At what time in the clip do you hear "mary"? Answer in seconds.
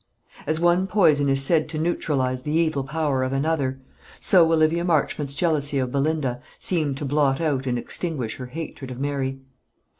8.99-9.41